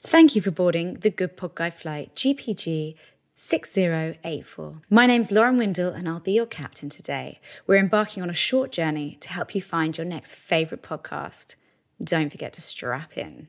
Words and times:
Thank 0.00 0.36
you 0.36 0.42
for 0.42 0.52
boarding 0.52 0.94
the 0.94 1.10
Good 1.10 1.36
Pod 1.36 1.56
Guide 1.56 1.74
flight 1.74 2.14
GPG 2.14 2.94
6084. 3.34 4.82
My 4.88 5.06
name's 5.06 5.32
Lauren 5.32 5.58
Windle 5.58 5.92
and 5.92 6.08
I'll 6.08 6.20
be 6.20 6.32
your 6.32 6.46
captain 6.46 6.88
today. 6.88 7.40
We're 7.66 7.80
embarking 7.80 8.22
on 8.22 8.30
a 8.30 8.34
short 8.34 8.70
journey 8.70 9.18
to 9.20 9.30
help 9.30 9.56
you 9.56 9.60
find 9.60 9.98
your 9.98 10.04
next 10.04 10.34
favourite 10.34 10.82
podcast. 10.82 11.56
Don't 12.02 12.30
forget 12.30 12.52
to 12.52 12.60
strap 12.60 13.18
in. 13.18 13.48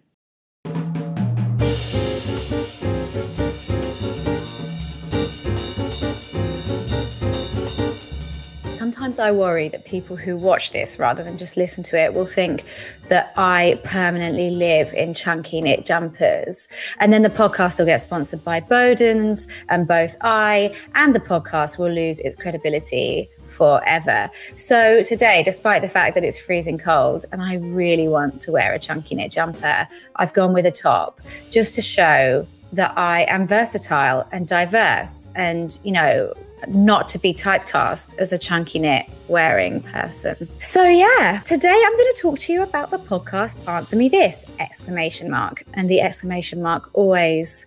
Sometimes 8.89 9.19
I 9.19 9.29
worry 9.29 9.69
that 9.69 9.85
people 9.85 10.15
who 10.15 10.35
watch 10.35 10.71
this 10.71 10.97
rather 10.97 11.23
than 11.23 11.37
just 11.37 11.57
listen 11.57 11.83
to 11.83 11.99
it 11.99 12.11
will 12.11 12.25
think 12.25 12.63
that 13.07 13.31
I 13.37 13.79
permanently 13.83 14.49
live 14.49 14.91
in 14.95 15.13
chunky 15.13 15.61
knit 15.61 15.85
jumpers. 15.85 16.67
And 16.99 17.13
then 17.13 17.21
the 17.21 17.29
podcast 17.29 17.77
will 17.77 17.85
get 17.85 18.01
sponsored 18.01 18.43
by 18.43 18.61
Boden's, 18.61 19.47
and 19.69 19.87
both 19.87 20.17
I 20.21 20.73
and 20.95 21.13
the 21.13 21.19
podcast 21.19 21.77
will 21.77 21.91
lose 21.91 22.19
its 22.21 22.35
credibility 22.35 23.29
forever. 23.45 24.31
So 24.55 25.03
today, 25.03 25.43
despite 25.43 25.83
the 25.83 25.89
fact 25.89 26.15
that 26.15 26.23
it's 26.23 26.39
freezing 26.39 26.79
cold 26.79 27.25
and 27.31 27.43
I 27.43 27.57
really 27.57 28.07
want 28.07 28.41
to 28.41 28.51
wear 28.51 28.73
a 28.73 28.79
chunky 28.79 29.13
knit 29.13 29.31
jumper, 29.31 29.87
I've 30.15 30.33
gone 30.33 30.51
with 30.51 30.65
a 30.65 30.71
top 30.71 31.21
just 31.51 31.75
to 31.75 31.83
show 31.83 32.47
that 32.73 32.97
I 32.97 33.21
am 33.23 33.47
versatile 33.47 34.27
and 34.31 34.47
diverse 34.47 35.29
and, 35.35 35.79
you 35.83 35.91
know, 35.91 36.33
not 36.67 37.07
to 37.09 37.19
be 37.19 37.33
typecast 37.33 38.17
as 38.19 38.31
a 38.31 38.37
chunky 38.37 38.79
knit 38.79 39.05
wearing 39.27 39.81
person. 39.81 40.49
So 40.59 40.83
yeah, 40.83 41.41
today 41.45 41.69
I'm 41.69 41.93
going 41.93 42.13
to 42.13 42.19
talk 42.21 42.39
to 42.39 42.53
you 42.53 42.63
about 42.63 42.91
the 42.91 42.97
podcast 42.97 43.67
Answer 43.67 43.95
Me 43.95 44.09
This 44.09 44.45
exclamation 44.59 45.29
mark 45.29 45.63
and 45.73 45.89
the 45.89 46.01
exclamation 46.01 46.61
mark 46.61 46.89
always 46.93 47.65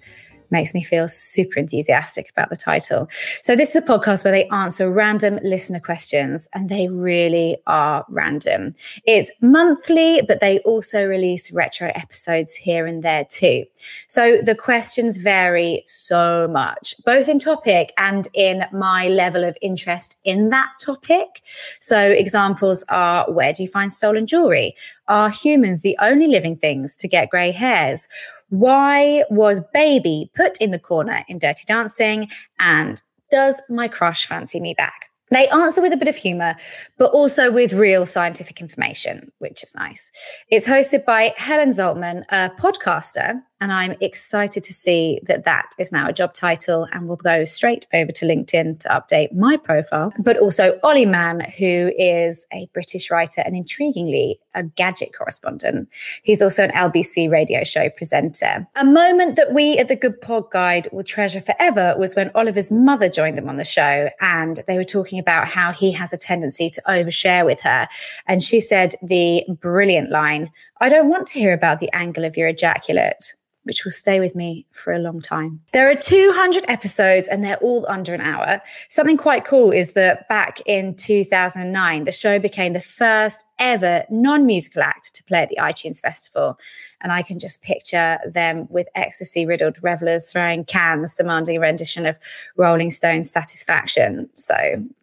makes 0.52 0.74
me 0.74 0.83
feel 0.83 1.09
super 1.09 1.59
enthusiastic 1.59 2.30
about 2.30 2.50
the 2.50 2.56
title. 2.56 3.08
So, 3.42 3.56
this 3.56 3.75
is 3.75 3.77
a 3.77 3.86
podcast 3.86 4.25
where 4.25 4.33
they 4.33 4.48
answer 4.48 4.91
random 4.91 5.39
listener 5.42 5.81
questions, 5.81 6.48
and 6.55 6.69
they 6.69 6.89
really 6.89 7.56
are 7.67 8.05
random. 8.09 8.75
It's 9.05 9.33
monthly, 9.41 10.22
but 10.22 10.41
they 10.41 10.61
also 10.61 11.06
release 11.06 11.50
retro 11.50 11.91
episodes 11.94 12.55
here 12.55 12.86
and 12.86 13.03
there 13.03 13.25
too. 13.28 13.64
So, 14.06 14.41
the 14.42 14.55
questions 14.55 15.19
vary 15.19 15.83
so 15.86 16.47
much, 16.48 16.94
both 17.05 17.28
in 17.28 17.39
topic 17.39 17.92
and 17.98 18.28
in 18.34 18.64
my 18.72 19.09
level 19.09 19.44
of 19.44 19.56
interest 19.62 20.16
in 20.25 20.50
that 20.50 20.69
topic. 20.81 21.42
So, 21.81 21.98
examples 21.98 22.84
are 22.89 23.31
where 23.33 23.53
do 23.53 23.62
you 23.62 23.69
find 23.69 23.92
stolen 23.92 24.27
jewelry? 24.27 24.75
Are 25.12 25.28
humans 25.28 25.82
the 25.82 25.94
only 26.00 26.27
living 26.27 26.56
things 26.56 26.96
to 26.96 27.06
get 27.06 27.28
grey 27.28 27.50
hairs? 27.50 28.08
Why 28.48 29.24
was 29.28 29.60
Baby 29.74 30.30
put 30.34 30.56
in 30.56 30.70
the 30.70 30.78
corner 30.78 31.22
in 31.28 31.36
Dirty 31.36 31.64
Dancing? 31.66 32.30
And 32.58 33.02
does 33.30 33.60
my 33.69 33.88
crush 33.88 34.24
fancy 34.24 34.58
me 34.58 34.72
back? 34.72 35.10
They 35.30 35.48
answer 35.48 35.82
with 35.82 35.92
a 35.92 35.98
bit 35.98 36.08
of 36.08 36.16
humor, 36.16 36.56
but 36.96 37.10
also 37.10 37.50
with 37.50 37.74
real 37.74 38.06
scientific 38.06 38.58
information, 38.58 39.30
which 39.38 39.62
is 39.62 39.74
nice. 39.74 40.10
It's 40.48 40.66
hosted 40.66 41.04
by 41.04 41.34
Helen 41.36 41.70
Zaltzman, 41.70 42.22
a 42.30 42.48
podcaster, 42.58 43.42
and 43.62 43.72
I'm 43.72 43.94
excited 44.00 44.64
to 44.64 44.72
see 44.72 45.20
that 45.22 45.44
that 45.44 45.68
is 45.78 45.92
now 45.92 46.08
a 46.08 46.12
job 46.12 46.32
title 46.32 46.88
and 46.91 47.06
will 47.06 47.14
go 47.14 47.44
straight 47.44 47.86
over 47.94 48.10
to 48.10 48.27
LinkedIn 48.27 48.80
to 48.80 48.88
update 48.88 49.32
my 49.32 49.56
profile. 49.56 50.12
But 50.19 50.36
also 50.36 50.80
Olly 50.82 51.06
Mann, 51.06 51.46
who 51.58 51.92
is 51.96 52.44
a 52.52 52.69
British 52.72 53.08
writer 53.08 53.41
and 53.41 53.54
intriguingly 53.54 54.34
a 54.56 54.64
gadget 54.64 55.14
correspondent. 55.16 55.88
He's 56.24 56.42
also 56.42 56.64
an 56.64 56.72
LBC 56.72 57.30
radio 57.30 57.62
show 57.62 57.88
presenter. 57.88 58.66
A 58.74 58.84
moment 58.84 59.36
that 59.36 59.52
we 59.52 59.78
at 59.78 59.86
the 59.86 59.94
Good 59.94 60.20
Pod 60.20 60.50
Guide 60.50 60.88
will 60.91 61.04
treasure 61.04 61.41
forever 61.41 61.94
was 61.97 62.16
when 62.16 62.32
Oliver's 62.34 62.72
mother 62.72 63.08
joined 63.08 63.38
them 63.38 63.48
on 63.48 63.56
the 63.56 63.64
show 63.64 64.10
and 64.20 64.58
they 64.66 64.76
were 64.76 64.84
talking 64.84 65.20
about 65.20 65.47
how 65.47 65.70
he 65.70 65.92
has 65.92 66.12
a 66.12 66.19
tendency 66.19 66.69
to 66.69 66.82
overshare 66.88 67.47
with 67.47 67.60
her. 67.60 67.87
And 68.26 68.42
she 68.42 68.58
said 68.60 68.94
the 69.00 69.44
brilliant 69.48 70.10
line, 70.10 70.50
I 70.81 70.88
don't 70.88 71.08
want 71.08 71.28
to 71.28 71.38
hear 71.38 71.53
about 71.53 71.78
the 71.78 71.92
angle 71.92 72.25
of 72.25 72.37
your 72.37 72.48
ejaculate 72.48 73.32
which 73.65 73.84
will 73.84 73.93
stay 73.93 74.19
with 74.21 74.34
me 74.34 74.67
for 74.73 74.93
a 74.93 74.99
long 74.99 75.21
time. 75.21 75.61
There 75.73 75.89
are 75.91 75.95
200 75.95 76.65
episodes 76.69 77.28
and 77.28 77.45
they're 77.45 77.56
all 77.59 77.87
under 77.89 78.15
an 78.15 78.21
hour. 78.21 78.61
Something 78.89 79.17
quite 79.17 79.45
cool 79.45 79.71
is 79.71 79.93
that 79.93 80.28
back 80.28 80.59
in 80.67 80.95
2009, 80.95 82.05
the 82.05 82.12
show 82.12 82.39
became 82.39 82.73
the 82.73 82.81
first 82.81 83.45
ever 83.59 84.05
non 84.11 84.47
musical 84.47 84.83
act 84.83 85.15
to 85.15 85.25
play 85.25 85.41
at 85.41 85.49
the 85.49 85.59
iTunes 85.61 86.00
Festival. 86.00 86.59
And 87.00 87.12
I 87.12 87.23
can 87.23 87.39
just 87.39 87.62
picture 87.62 88.19
them 88.27 88.67
with 88.71 88.89
ecstasy 88.95 89.45
riddled 89.47 89.83
revelers 89.83 90.31
throwing 90.31 90.65
cans, 90.65 91.17
demanding 91.17 91.56
a 91.56 91.61
rendition 91.61 92.06
of 92.06 92.19
Rolling 92.56 92.91
Stone's 92.91 93.31
Satisfaction. 93.31 94.29
So 94.34 94.55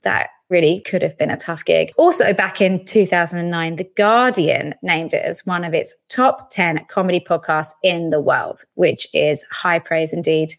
that 0.03 0.30
really 0.49 0.81
could 0.81 1.01
have 1.01 1.17
been 1.17 1.31
a 1.31 1.37
tough 1.37 1.63
gig. 1.65 1.91
Also, 1.97 2.33
back 2.33 2.61
in 2.61 2.83
2009, 2.85 3.75
The 3.75 3.89
Guardian 3.95 4.75
named 4.81 5.13
it 5.13 5.23
as 5.23 5.45
one 5.45 5.63
of 5.63 5.73
its 5.73 5.93
top 6.09 6.49
10 6.49 6.85
comedy 6.85 7.19
podcasts 7.19 7.73
in 7.83 8.09
the 8.09 8.21
world, 8.21 8.61
which 8.75 9.07
is 9.13 9.45
high 9.51 9.79
praise 9.79 10.13
indeed. 10.13 10.53